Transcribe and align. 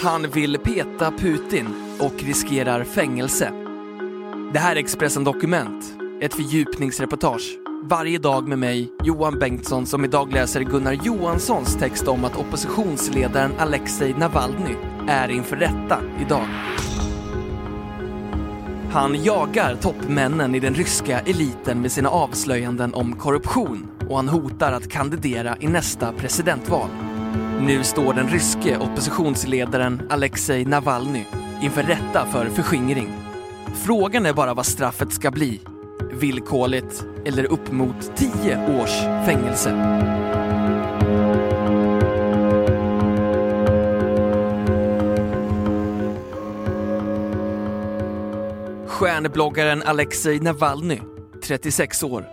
Han 0.00 0.30
vill 0.30 0.58
peta 0.58 1.10
Putin 1.10 1.66
och 2.00 2.14
riskerar 2.22 2.84
fängelse. 2.84 3.52
Det 4.52 4.58
här 4.58 4.76
är 4.76 4.80
Expressen 4.80 5.24
Dokument, 5.24 5.94
ett 6.20 6.34
fördjupningsreportage. 6.34 7.58
Varje 7.84 8.18
dag 8.18 8.48
med 8.48 8.58
mig, 8.58 8.92
Johan 9.04 9.38
Bengtsson, 9.38 9.86
som 9.86 10.04
idag 10.04 10.32
läser 10.32 10.60
Gunnar 10.60 10.92
Johanssons 10.92 11.76
text 11.76 12.08
om 12.08 12.24
att 12.24 12.36
oppositionsledaren 12.36 13.52
Alexej 13.58 14.14
Navalny 14.14 14.76
är 15.08 15.28
inför 15.28 15.56
rätta 15.56 16.00
idag. 16.20 16.46
Han 18.92 19.24
jagar 19.24 19.76
toppmännen 19.76 20.54
i 20.54 20.60
den 20.60 20.74
ryska 20.74 21.20
eliten 21.20 21.80
med 21.80 21.92
sina 21.92 22.08
avslöjanden 22.08 22.94
om 22.94 23.12
korruption 23.12 23.86
och 24.08 24.16
han 24.16 24.28
hotar 24.28 24.72
att 24.72 24.90
kandidera 24.90 25.56
i 25.60 25.66
nästa 25.66 26.12
presidentval. 26.12 27.07
Nu 27.60 27.84
står 27.84 28.14
den 28.14 28.28
ryske 28.28 28.78
oppositionsledaren 28.78 30.02
Alexej 30.10 30.64
Navalny 30.64 31.24
inför 31.62 31.82
rätta 31.82 32.26
för 32.26 32.46
förskingring. 32.46 33.08
Frågan 33.74 34.26
är 34.26 34.32
bara 34.32 34.54
vad 34.54 34.66
straffet 34.66 35.12
ska 35.12 35.30
bli. 35.30 35.60
Villkorligt 36.12 37.04
eller 37.24 37.44
upp 37.44 37.72
mot 37.72 38.16
10 38.16 38.80
års 38.80 39.00
fängelse. 39.26 39.70
Stjärnbloggaren 48.86 49.82
Alexej 49.82 50.40
Navalny, 50.40 51.00
36 51.44 52.02
år, 52.02 52.24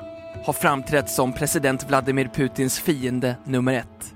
har 0.46 0.54
framträtt 0.54 1.10
som 1.10 1.34
president 1.34 1.90
Vladimir 1.90 2.30
Putins 2.36 2.80
fiende 2.80 3.36
nummer 3.46 3.74
ett. 3.74 4.15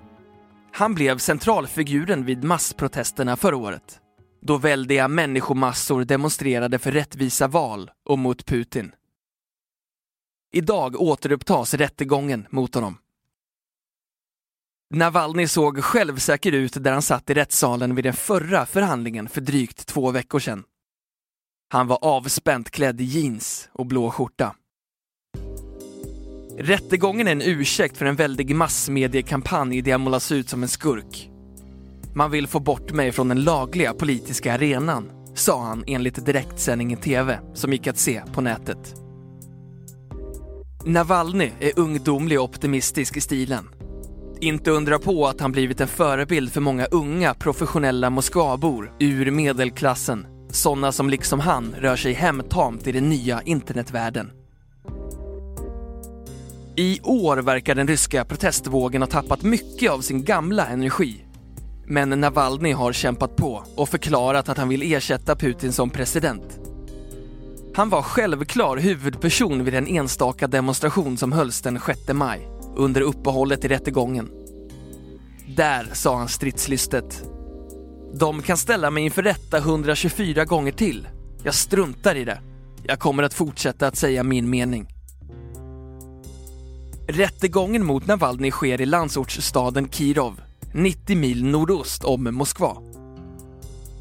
Han 0.79 0.95
blev 0.95 1.17
centralfiguren 1.17 2.25
vid 2.25 2.43
massprotesterna 2.43 3.35
förra 3.35 3.57
året, 3.57 3.99
då 4.41 4.57
väldiga 4.57 5.07
människomassor 5.07 6.03
demonstrerade 6.03 6.79
för 6.79 6.91
rättvisa 6.91 7.47
val 7.47 7.91
och 8.05 8.19
mot 8.19 8.45
Putin. 8.45 8.91
Idag 10.53 11.01
återupptas 11.01 11.73
rättegången 11.73 12.47
mot 12.49 12.75
honom. 12.75 12.97
Navalny 14.93 15.47
såg 15.47 15.83
självsäker 15.83 16.51
ut 16.51 16.83
där 16.83 16.91
han 16.91 17.01
satt 17.01 17.29
i 17.29 17.33
rättssalen 17.33 17.95
vid 17.95 18.05
den 18.05 18.13
förra 18.13 18.65
förhandlingen 18.65 19.29
för 19.29 19.41
drygt 19.41 19.87
två 19.87 20.11
veckor 20.11 20.39
sedan. 20.39 20.63
Han 21.69 21.87
var 21.87 21.99
avspänt 22.01 22.71
klädd 22.71 23.01
i 23.01 23.03
jeans 23.03 23.69
och 23.73 23.85
blå 23.85 24.11
skjorta. 24.11 24.55
Rättegången 26.61 27.27
är 27.27 27.31
en 27.31 27.41
ursäkt 27.41 27.97
för 27.97 28.05
en 28.05 28.15
väldig 28.15 28.55
massmediekampanj 28.55 29.81
där 29.81 29.91
jag 29.91 30.01
målas 30.01 30.31
ut 30.31 30.49
som 30.49 30.63
en 30.63 30.69
skurk. 30.69 31.29
Man 32.15 32.31
vill 32.31 32.47
få 32.47 32.59
bort 32.59 32.91
mig 32.91 33.11
från 33.11 33.27
den 33.27 33.43
lagliga 33.43 33.93
politiska 33.93 34.53
arenan, 34.53 35.11
sa 35.35 35.63
han 35.63 35.83
enligt 35.87 36.25
direktsändning 36.25 36.93
i 36.93 36.95
TV 36.95 37.39
som 37.53 37.73
gick 37.73 37.87
att 37.87 37.97
se 37.97 38.21
på 38.33 38.41
nätet. 38.41 38.95
Navalny 40.85 41.51
är 41.59 41.79
ungdomlig 41.79 42.39
och 42.39 42.45
optimistisk 42.45 43.17
i 43.17 43.21
stilen. 43.21 43.69
Inte 44.41 44.71
undra 44.71 44.99
på 44.99 45.27
att 45.27 45.41
han 45.41 45.51
blivit 45.51 45.81
en 45.81 45.87
förebild 45.87 46.51
för 46.51 46.61
många 46.61 46.85
unga 46.85 47.33
professionella 47.33 48.09
Moskvabor 48.09 48.93
ur 48.99 49.31
medelklassen. 49.31 50.27
Sådana 50.49 50.91
som 50.91 51.09
liksom 51.09 51.39
han 51.39 51.75
rör 51.77 51.95
sig 51.95 52.13
hemtamt 52.13 52.87
i 52.87 52.91
den 52.91 53.09
nya 53.09 53.41
internetvärlden. 53.41 54.31
I 56.79 56.99
år 57.03 57.37
verkar 57.37 57.75
den 57.75 57.87
ryska 57.87 58.25
protestvågen 58.25 59.01
ha 59.01 59.07
tappat 59.07 59.41
mycket 59.41 59.91
av 59.91 60.01
sin 60.01 60.23
gamla 60.23 60.67
energi. 60.67 61.25
Men 61.87 62.09
Navalny 62.09 62.71
har 62.71 62.93
kämpat 62.93 63.35
på 63.35 63.63
och 63.75 63.89
förklarat 63.89 64.49
att 64.49 64.57
han 64.57 64.69
vill 64.69 64.93
ersätta 64.93 65.35
Putin 65.35 65.73
som 65.73 65.89
president. 65.89 66.59
Han 67.75 67.89
var 67.89 68.01
självklar 68.01 68.77
huvudperson 68.77 69.63
vid 69.63 69.73
en 69.73 69.87
enstaka 69.87 70.47
demonstration 70.47 71.17
som 71.17 71.31
hölls 71.31 71.61
den 71.61 71.79
6 71.85 71.99
maj 72.13 72.47
under 72.75 73.01
uppehållet 73.01 73.65
i 73.65 73.67
rättegången. 73.67 74.29
Där 75.55 75.89
sa 75.93 76.17
han 76.17 76.27
stridslystet. 76.27 77.23
De 78.13 78.41
kan 78.41 78.57
ställa 78.57 78.91
mig 78.91 79.03
inför 79.03 79.23
rätta 79.23 79.57
124 79.57 80.45
gånger 80.45 80.71
till. 80.71 81.07
Jag 81.43 81.53
struntar 81.53 82.15
i 82.15 82.25
det. 82.25 82.41
Jag 82.83 82.99
kommer 82.99 83.23
att 83.23 83.33
fortsätta 83.33 83.87
att 83.87 83.97
säga 83.97 84.23
min 84.23 84.49
mening. 84.49 84.98
Rättegången 87.11 87.85
mot 87.85 88.07
Navalny 88.07 88.51
sker 88.51 88.81
i 88.81 88.85
landsortsstaden 88.85 89.89
Kirov, 89.89 90.41
90 90.73 91.17
mil 91.17 91.45
nordost 91.45 92.03
om 92.03 92.23
Moskva. 92.35 92.77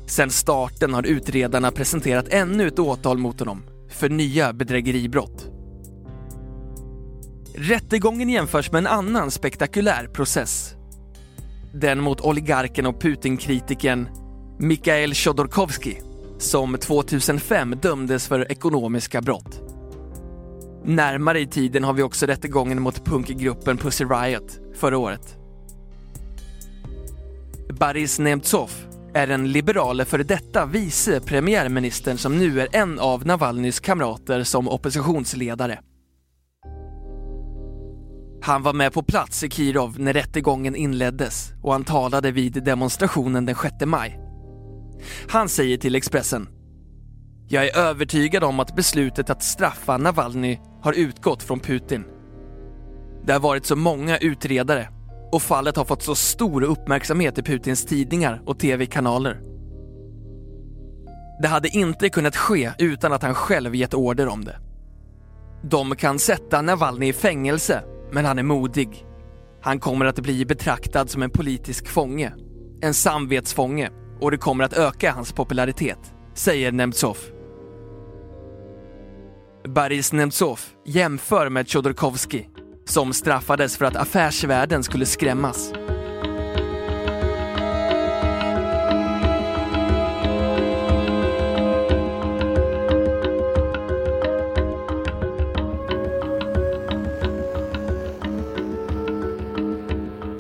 Sen 0.06 0.30
starten 0.30 0.94
har 0.94 1.02
utredarna 1.02 1.70
presenterat 1.70 2.28
ännu 2.28 2.68
ett 2.68 2.78
åtal 2.78 3.18
mot 3.18 3.40
honom 3.40 3.62
för 3.90 4.08
nya 4.08 4.52
bedrägeribrott. 4.52 5.46
Rättegången 7.54 8.28
jämförs 8.28 8.72
med 8.72 8.78
en 8.78 8.86
annan 8.86 9.30
spektakulär 9.30 10.06
process. 10.06 10.74
Den 11.74 12.00
mot 12.00 12.20
oligarken 12.20 12.86
och 12.86 13.00
Putinkritikern 13.00 14.08
Mikhail 14.58 15.14
Chodorkovsky 15.14 15.94
som 16.38 16.78
2005 16.78 17.74
dömdes 17.82 18.28
för 18.28 18.52
ekonomiska 18.52 19.20
brott. 19.20 19.67
Närmare 20.88 21.40
i 21.40 21.46
tiden 21.46 21.84
har 21.84 21.92
vi 21.92 22.02
också 22.02 22.26
rättegången 22.26 22.82
mot 22.82 23.04
punkgruppen 23.04 23.78
Pussy 23.78 24.04
Riot 24.04 24.60
förra 24.74 24.98
året. 24.98 25.36
Boris 27.80 28.18
Nemtsov 28.18 28.70
är 29.14 29.26
den 29.26 29.52
liberale 29.52 30.04
före 30.04 30.22
detta 30.22 30.66
vice 30.66 31.20
premiärministern 31.20 32.18
som 32.18 32.38
nu 32.38 32.60
är 32.60 32.68
en 32.72 32.98
av 32.98 33.26
Navalnys 33.26 33.80
kamrater 33.80 34.44
som 34.44 34.68
oppositionsledare. 34.68 35.80
Han 38.42 38.62
var 38.62 38.72
med 38.72 38.92
på 38.92 39.02
plats 39.02 39.44
i 39.44 39.50
Kirov 39.50 40.00
när 40.00 40.12
rättegången 40.12 40.76
inleddes 40.76 41.52
och 41.62 41.72
han 41.72 41.84
talade 41.84 42.30
vid 42.30 42.64
demonstrationen 42.64 43.46
den 43.46 43.56
6 43.56 43.74
maj. 43.86 44.18
Han 45.28 45.48
säger 45.48 45.76
till 45.76 45.94
Expressen 45.94 46.48
jag 47.50 47.66
är 47.66 47.78
övertygad 47.78 48.44
om 48.44 48.60
att 48.60 48.76
beslutet 48.76 49.30
att 49.30 49.42
straffa 49.42 49.96
Navalny 49.96 50.58
har 50.82 50.92
utgått 50.92 51.42
från 51.42 51.60
Putin. 51.60 52.04
Det 53.24 53.32
har 53.32 53.40
varit 53.40 53.66
så 53.66 53.76
många 53.76 54.18
utredare 54.18 54.88
och 55.32 55.42
fallet 55.42 55.76
har 55.76 55.84
fått 55.84 56.02
så 56.02 56.14
stor 56.14 56.62
uppmärksamhet 56.62 57.38
i 57.38 57.42
Putins 57.42 57.86
tidningar 57.86 58.42
och 58.46 58.58
tv-kanaler. 58.58 59.40
Det 61.42 61.48
hade 61.48 61.68
inte 61.68 62.08
kunnat 62.08 62.36
ske 62.36 62.72
utan 62.78 63.12
att 63.12 63.22
han 63.22 63.34
själv 63.34 63.74
gett 63.74 63.94
order 63.94 64.28
om 64.28 64.44
det. 64.44 64.56
De 65.62 65.96
kan 65.96 66.18
sätta 66.18 66.62
Navalny 66.62 67.08
i 67.08 67.12
fängelse, 67.12 67.82
men 68.12 68.24
han 68.24 68.38
är 68.38 68.42
modig. 68.42 69.06
Han 69.62 69.80
kommer 69.80 70.06
att 70.06 70.20
bli 70.20 70.44
betraktad 70.46 71.10
som 71.10 71.22
en 71.22 71.30
politisk 71.30 71.88
fånge, 71.88 72.32
en 72.80 72.94
samvetsfånge 72.94 73.90
och 74.20 74.30
det 74.30 74.36
kommer 74.36 74.64
att 74.64 74.72
öka 74.72 75.12
hans 75.12 75.32
popularitet, 75.32 76.14
säger 76.34 76.72
Nemtsov. 76.72 77.18
Boris 79.64 80.12
Nemtsov 80.12 80.60
jämför 80.84 81.48
med 81.48 81.70
Chodorkovsky 81.70 82.44
som 82.84 83.12
straffades 83.12 83.76
för 83.76 83.84
att 83.84 83.96
affärsvärlden 83.96 84.82
skulle 84.82 85.06
skrämmas. 85.06 85.72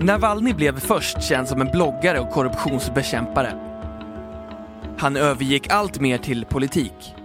Navalny 0.00 0.52
blev 0.52 0.80
först 0.80 1.22
känd 1.22 1.48
som 1.48 1.60
en 1.60 1.70
bloggare 1.72 2.20
och 2.20 2.30
korruptionsbekämpare. 2.30 3.52
Han 4.98 5.16
övergick 5.16 5.70
allt 5.70 6.00
mer 6.00 6.18
till 6.18 6.44
politik. 6.44 7.17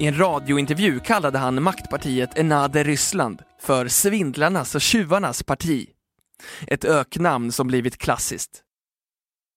I 0.00 0.06
en 0.06 0.18
radiointervju 0.18 1.00
kallade 1.00 1.38
han 1.38 1.62
maktpartiet 1.62 2.38
Enade 2.38 2.84
Ryssland 2.84 3.42
för 3.58 3.88
svindlarnas 3.88 4.74
och 4.74 4.80
tjuvarnas 4.80 5.42
parti. 5.42 5.88
Ett 6.66 6.84
öknamn 6.84 7.52
som 7.52 7.66
blivit 7.66 7.98
klassiskt. 7.98 8.62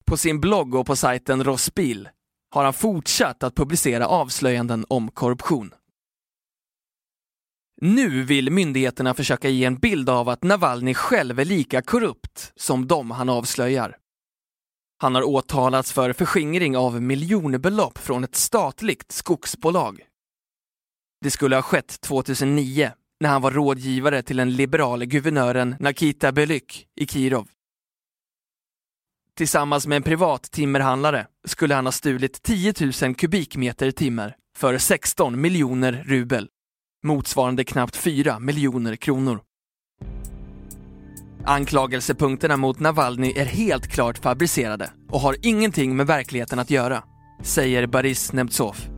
På 0.06 0.18
sin 0.18 0.42
blogg 0.42 0.76
och 0.76 0.86
på 0.86 0.96
sajten 0.96 1.44
Rossbil 1.44 2.10
har 2.50 2.64
han 2.64 2.74
fortsatt 2.74 3.44
att 3.44 3.56
publicera 3.56 4.08
avslöjanden 4.08 4.86
om 4.90 5.12
korruption. 5.12 5.74
Nu 7.82 8.24
vill 8.24 8.52
myndigheterna 8.52 9.14
försöka 9.14 9.50
ge 9.50 9.66
en 9.66 9.76
bild 9.76 10.10
av 10.10 10.30
att 10.30 10.44
Navalny 10.44 10.94
själv 10.94 11.40
är 11.40 11.46
lika 11.46 11.82
korrupt 11.82 12.52
som 12.56 12.88
de 12.88 13.12
han 13.12 13.30
avslöjar. 13.30 13.98
Han 14.98 15.16
har 15.16 15.24
åtalats 15.24 15.94
för 15.94 16.14
förskingring 16.14 16.78
av 16.78 17.02
miljonbelopp 17.02 17.98
från 17.98 18.24
ett 18.24 18.36
statligt 18.36 19.12
skogsbolag. 19.12 20.04
Det 21.24 21.32
skulle 21.32 21.56
ha 21.56 21.62
skett 21.62 22.02
2009 22.02 22.92
när 23.20 23.30
han 23.30 23.42
var 23.42 23.52
rådgivare 23.52 24.22
till 24.22 24.38
den 24.38 24.56
liberale 24.56 25.06
guvernören 25.06 25.76
Nakita 25.80 26.32
Belyk 26.32 26.88
i 26.96 27.08
Kirov. 27.08 27.48
Tillsammans 29.38 29.88
med 29.88 29.96
en 29.96 30.04
privat 30.04 30.44
timmerhandlare 30.52 31.28
skulle 31.48 31.76
han 31.76 31.86
ha 31.86 31.92
stulit 31.92 32.44
10 32.44 32.74
000 33.02 33.16
kubikmeter 33.16 33.92
timmer 33.92 34.36
för 34.58 34.78
16 34.78 35.42
miljoner 35.42 36.04
rubel, 36.08 36.48
motsvarande 37.04 37.64
knappt 37.64 37.96
4 37.96 38.40
miljoner 38.40 38.96
kronor. 38.96 39.42
Anklagelsepunkterna 41.46 42.58
mot 42.58 42.80
Navalny 42.80 43.34
är 43.36 43.46
helt 43.46 43.88
klart 43.88 44.18
fabricerade 44.18 44.92
och 45.10 45.20
har 45.20 45.36
ingenting 45.42 45.96
med 45.96 46.08
verkligheten 46.08 46.60
att 46.60 46.70
göra, 46.70 47.04
säger 47.44 47.88
Boris 47.88 48.34
Nemtsov. 48.34 48.93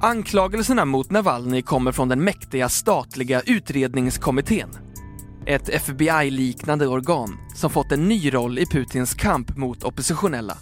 Anklagelserna 0.00 0.84
mot 0.84 1.10
Navalny 1.10 1.62
kommer 1.62 1.92
från 1.92 2.08
den 2.08 2.24
mäktiga 2.24 2.68
statliga 2.68 3.42
utredningskommittén. 3.46 4.68
Ett 5.46 5.68
FBI-liknande 5.68 6.86
organ 6.86 7.38
som 7.54 7.70
fått 7.70 7.92
en 7.92 8.08
ny 8.08 8.34
roll 8.34 8.58
i 8.58 8.66
Putins 8.66 9.14
kamp 9.14 9.56
mot 9.56 9.84
oppositionella. 9.84 10.58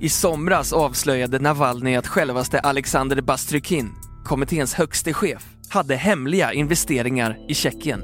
I 0.00 0.08
somras 0.08 0.72
avslöjade 0.72 1.38
Navalny 1.38 1.96
att 1.96 2.06
självaste 2.06 2.60
Alexander 2.60 3.20
Bastrykin, 3.20 3.90
kommitténs 4.24 4.74
högste 4.74 5.12
chef, 5.12 5.46
hade 5.68 5.96
hemliga 5.96 6.52
investeringar 6.52 7.38
i 7.48 7.54
Tjeckien. 7.54 8.02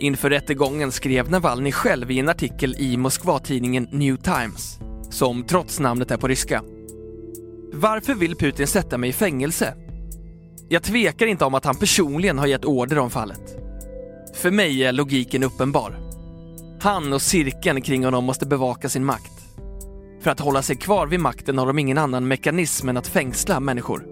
Inför 0.00 0.30
rättegången 0.30 0.92
skrev 0.92 1.30
Navalny 1.30 1.72
själv 1.72 2.10
i 2.10 2.18
en 2.18 2.28
artikel 2.28 2.74
i 2.78 2.96
Moskva-tidningen 2.96 3.88
New 3.92 4.16
Times, 4.16 4.78
som 5.10 5.44
trots 5.44 5.80
namnet 5.80 6.10
är 6.10 6.16
på 6.16 6.28
ryska. 6.28 6.62
Varför 7.72 8.14
vill 8.14 8.36
Putin 8.36 8.66
sätta 8.66 8.98
mig 8.98 9.10
i 9.10 9.12
fängelse? 9.12 9.74
Jag 10.68 10.82
tvekar 10.82 11.26
inte 11.26 11.44
om 11.44 11.54
att 11.54 11.64
han 11.64 11.76
personligen 11.76 12.38
har 12.38 12.46
gett 12.46 12.64
order 12.64 12.98
om 12.98 13.10
fallet. 13.10 13.56
För 14.34 14.50
mig 14.50 14.84
är 14.84 14.92
logiken 14.92 15.42
uppenbar. 15.42 15.94
Han 16.80 17.12
och 17.12 17.22
cirkeln 17.22 17.82
kring 17.82 18.04
honom 18.04 18.24
måste 18.24 18.46
bevaka 18.46 18.88
sin 18.88 19.04
makt. 19.04 19.32
För 20.20 20.30
att 20.30 20.40
hålla 20.40 20.62
sig 20.62 20.76
kvar 20.76 21.06
vid 21.06 21.20
makten 21.20 21.58
har 21.58 21.66
de 21.66 21.78
ingen 21.78 21.98
annan 21.98 22.28
mekanism 22.28 22.88
än 22.88 22.96
att 22.96 23.06
fängsla 23.06 23.60
människor. 23.60 24.06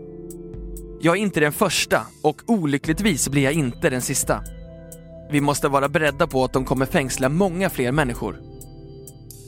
Jag 1.01 1.17
är 1.17 1.21
inte 1.21 1.41
den 1.41 1.53
första 1.53 2.01
och 2.23 2.43
olyckligtvis 2.47 3.29
blir 3.29 3.43
jag 3.43 3.53
inte 3.53 3.91
den 3.91 4.03
sista. 4.03 4.43
Vi 5.31 5.41
måste 5.41 5.69
vara 5.69 5.89
beredda 5.89 6.27
på 6.27 6.45
att 6.45 6.53
de 6.53 6.65
kommer 6.65 6.87
fängsla 6.87 7.29
många 7.29 7.71
fler 7.71 7.93
människor. 7.93 8.41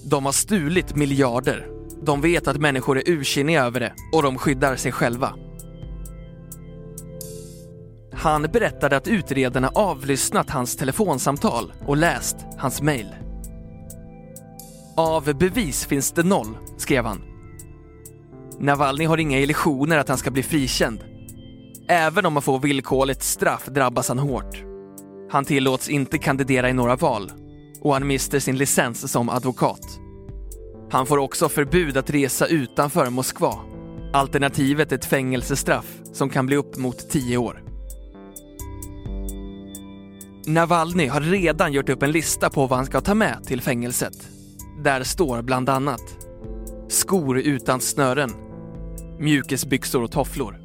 De 0.04 0.24
har 0.24 0.32
stulit 0.32 0.96
miljarder. 0.96 1.79
De 2.02 2.20
vet 2.20 2.48
att 2.48 2.60
människor 2.60 2.98
är 2.98 3.10
ursinniga 3.10 3.64
över 3.64 3.80
det 3.80 3.92
och 4.12 4.22
de 4.22 4.38
skyddar 4.38 4.76
sig 4.76 4.92
själva. 4.92 5.34
Han 8.12 8.42
berättade 8.42 8.96
att 8.96 9.08
utredarna 9.08 9.68
avlyssnat 9.68 10.50
hans 10.50 10.76
telefonsamtal 10.76 11.72
och 11.86 11.96
läst 11.96 12.36
hans 12.58 12.82
mejl. 12.82 13.14
Av 14.96 15.34
bevis 15.38 15.86
finns 15.86 16.12
det 16.12 16.22
noll, 16.22 16.56
skrev 16.78 17.04
han. 17.04 17.22
Navalny 18.58 19.04
har 19.04 19.18
inga 19.18 19.38
illusioner 19.38 19.98
att 19.98 20.08
han 20.08 20.18
ska 20.18 20.30
bli 20.30 20.42
frikänd. 20.42 21.00
Även 21.88 22.26
om 22.26 22.32
han 22.36 22.42
får 22.42 22.58
villkorligt 22.58 23.22
straff 23.22 23.66
drabbas 23.66 24.08
han 24.08 24.18
hårt. 24.18 24.64
Han 25.30 25.44
tillåts 25.44 25.88
inte 25.88 26.18
kandidera 26.18 26.70
i 26.70 26.72
några 26.72 26.96
val 26.96 27.32
och 27.80 27.92
han 27.92 28.06
mister 28.06 28.40
sin 28.40 28.56
licens 28.56 29.12
som 29.12 29.28
advokat. 29.28 30.00
Han 30.90 31.06
får 31.06 31.18
också 31.18 31.48
förbud 31.48 31.96
att 31.96 32.10
resa 32.10 32.46
utanför 32.46 33.10
Moskva. 33.10 33.54
Alternativet 34.12 34.92
är 34.92 34.96
ett 34.96 35.04
fängelsestraff 35.04 35.86
som 36.12 36.30
kan 36.30 36.46
bli 36.46 36.56
upp 36.56 36.76
mot 36.76 37.10
tio 37.10 37.36
år. 37.36 37.62
Navalny 40.46 41.06
har 41.06 41.20
redan 41.20 41.72
gjort 41.72 41.88
upp 41.88 42.02
en 42.02 42.12
lista 42.12 42.50
på 42.50 42.66
vad 42.66 42.78
han 42.78 42.86
ska 42.86 43.00
ta 43.00 43.14
med 43.14 43.44
till 43.44 43.62
fängelset. 43.62 44.28
Där 44.84 45.02
står 45.02 45.42
bland 45.42 45.68
annat 45.68 46.02
skor 46.88 47.38
utan 47.38 47.80
snören, 47.80 48.30
mjukisbyxor 49.18 50.02
och 50.02 50.12
tofflor. 50.12 50.60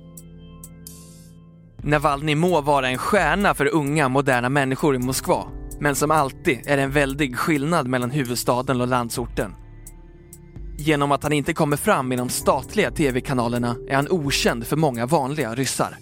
Navalny 1.83 2.35
må 2.35 2.61
vara 2.61 2.89
en 2.89 2.97
stjärna 2.97 3.53
för 3.53 3.73
unga 3.73 4.09
moderna 4.09 4.49
människor 4.49 4.95
i 4.95 4.99
Moskva, 4.99 5.43
men 5.79 5.95
som 5.95 6.11
alltid 6.11 6.59
är 6.65 6.77
det 6.77 6.83
en 6.83 6.91
väldig 6.91 7.37
skillnad 7.37 7.87
mellan 7.87 8.11
huvudstaden 8.11 8.81
och 8.81 8.87
landsorten. 8.87 9.51
Genom 10.85 11.11
att 11.11 11.23
han 11.23 11.33
inte 11.33 11.53
kommer 11.53 11.77
fram 11.77 12.11
i 12.11 12.15
de 12.15 12.29
statliga 12.29 12.91
tv-kanalerna 12.91 13.75
är 13.87 13.95
han 13.95 14.11
okänd 14.11 14.67
för 14.67 14.75
många 14.75 15.05
vanliga 15.05 15.55
ryssar. 15.55 15.97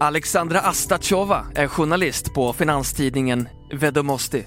Alexandra 0.00 0.60
Astachova 0.60 1.46
är 1.54 1.68
journalist 1.68 2.34
på 2.34 2.52
finanstidningen 2.52 3.48
Vedomosti. 3.72 4.44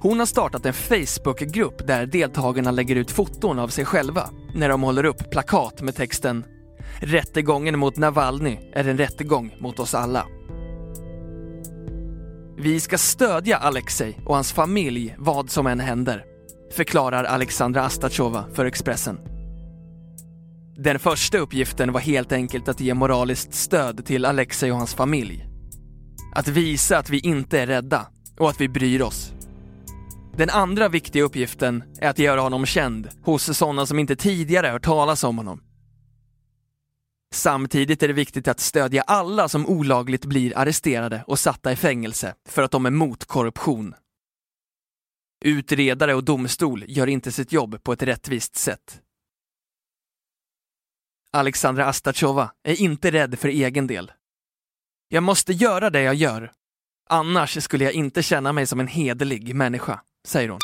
Hon 0.00 0.18
har 0.18 0.26
startat 0.26 0.66
en 0.66 0.72
Facebookgrupp 0.72 1.86
där 1.86 2.06
deltagarna 2.06 2.70
lägger 2.70 2.96
ut 2.96 3.10
foton 3.10 3.58
av 3.58 3.68
sig 3.68 3.84
själva 3.84 4.30
när 4.54 4.68
de 4.68 4.82
håller 4.82 5.04
upp 5.04 5.30
plakat 5.30 5.82
med 5.82 5.96
texten 5.96 6.44
“Rättegången 7.00 7.78
mot 7.78 7.96
Navalny 7.96 8.58
är 8.72 8.88
en 8.88 8.98
rättegång 8.98 9.54
mot 9.60 9.78
oss 9.78 9.94
alla”. 9.94 10.26
Vi 12.56 12.80
ska 12.80 12.98
stödja 12.98 13.56
Alexei 13.56 14.16
och 14.24 14.34
hans 14.34 14.52
familj 14.52 15.14
vad 15.18 15.50
som 15.50 15.66
än 15.66 15.80
händer, 15.80 16.24
förklarar 16.72 17.24
Alexandra 17.24 17.82
Astachova 17.82 18.44
för 18.54 18.64
Expressen. 18.64 19.18
Den 20.76 20.98
första 20.98 21.38
uppgiften 21.38 21.92
var 21.92 22.00
helt 22.00 22.32
enkelt 22.32 22.68
att 22.68 22.80
ge 22.80 22.94
moraliskt 22.94 23.54
stöd 23.54 24.06
till 24.06 24.24
Alexei 24.24 24.70
och 24.70 24.76
hans 24.76 24.94
familj. 24.94 25.46
Att 26.34 26.48
visa 26.48 26.98
att 26.98 27.10
vi 27.10 27.18
inte 27.18 27.60
är 27.60 27.66
rädda 27.66 28.06
och 28.38 28.50
att 28.50 28.60
vi 28.60 28.68
bryr 28.68 29.02
oss. 29.02 29.32
Den 30.36 30.50
andra 30.50 30.88
viktiga 30.88 31.22
uppgiften 31.22 31.84
är 32.00 32.08
att 32.08 32.18
göra 32.18 32.40
honom 32.40 32.66
känd 32.66 33.08
hos 33.24 33.58
sådana 33.58 33.86
som 33.86 33.98
inte 33.98 34.16
tidigare 34.16 34.66
hört 34.66 34.84
talas 34.84 35.24
om 35.24 35.38
honom. 35.38 35.60
Samtidigt 37.34 38.02
är 38.02 38.08
det 38.08 38.14
viktigt 38.14 38.48
att 38.48 38.60
stödja 38.60 39.02
alla 39.02 39.48
som 39.48 39.66
olagligt 39.66 40.24
blir 40.24 40.58
arresterade 40.58 41.24
och 41.26 41.38
satta 41.38 41.72
i 41.72 41.76
fängelse 41.76 42.34
för 42.48 42.62
att 42.62 42.70
de 42.70 42.86
är 42.86 42.90
mot 42.90 43.24
korruption. 43.24 43.94
Utredare 45.44 46.14
och 46.14 46.24
domstol 46.24 46.84
gör 46.88 47.06
inte 47.06 47.32
sitt 47.32 47.52
jobb 47.52 47.82
på 47.82 47.92
ett 47.92 48.02
rättvist 48.02 48.56
sätt. 48.56 49.00
Alexandra 51.32 51.86
Astachova 51.86 52.52
är 52.62 52.80
inte 52.80 53.10
rädd 53.10 53.38
för 53.38 53.48
egen 53.48 53.86
del. 53.86 54.12
Jag 55.08 55.22
måste 55.22 55.52
göra 55.52 55.90
det 55.90 56.02
jag 56.02 56.14
gör. 56.14 56.52
Annars 57.08 57.62
skulle 57.62 57.84
jag 57.84 57.92
inte 57.92 58.22
känna 58.22 58.52
mig 58.52 58.66
som 58.66 58.80
en 58.80 58.88
hederlig 58.88 59.54
människa, 59.54 60.00
säger 60.26 60.48
hon. 60.48 60.60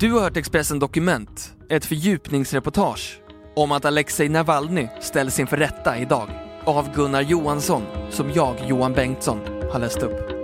Du 0.00 0.12
har 0.12 0.20
hört 0.20 0.36
Expressen 0.36 0.78
Dokument, 0.78 1.55
ett 1.68 1.84
fördjupningsreportage 1.84 3.20
om 3.56 3.72
att 3.72 3.84
Alexej 3.84 4.28
Navalny 4.28 4.88
ställs 5.00 5.40
inför 5.40 5.56
rätta 5.56 5.98
idag 5.98 6.28
av 6.64 6.94
Gunnar 6.94 7.22
Johansson, 7.22 7.82
som 8.10 8.30
jag, 8.32 8.56
Johan 8.68 8.92
Bengtsson, 8.92 9.40
har 9.72 9.78
läst 9.78 10.02
upp. 10.02 10.36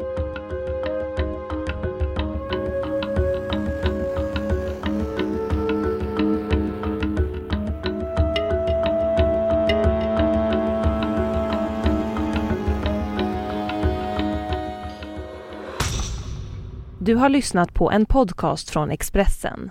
Du 16.99 17.14
har 17.14 17.29
lyssnat 17.29 17.75
på 17.75 17.91
en 17.91 18.07
podcast 18.07 18.71
från 18.71 18.91
Expressen. 18.91 19.71